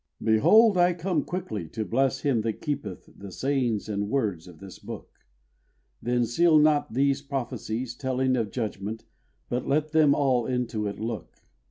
"Behold, 0.23 0.77
I 0.79 0.93
come 0.93 1.23
quickly, 1.23 1.67
to 1.69 1.85
bless 1.85 2.21
him 2.21 2.41
that 2.41 2.59
keepeth 2.59 3.07
The 3.15 3.31
sayings 3.31 3.87
and 3.87 4.09
words 4.09 4.47
of 4.47 4.57
this 4.57 4.79
book; 4.79 5.11
Then 6.01 6.25
seal 6.25 6.57
not 6.57 6.95
these 6.95 7.21
prophecies, 7.21 7.93
telling 7.93 8.35
of 8.35 8.49
judgment, 8.49 9.05
But 9.47 9.67
let 9.67 9.91
them 9.91 10.15
all 10.15 10.47
into 10.47 10.87
it 10.87 10.99
look. 10.99 11.35